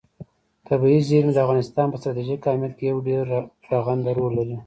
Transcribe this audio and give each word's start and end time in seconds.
طبیعي 0.67 0.99
زیرمې 1.09 1.33
د 1.33 1.37
افغانستان 1.45 1.87
په 1.89 1.97
ستراتیژیک 2.01 2.41
اهمیت 2.45 2.73
کې 2.77 2.85
یو 2.91 2.99
ډېر 3.09 3.23
رغنده 3.71 4.11
رول 4.17 4.31
لري. 4.39 4.55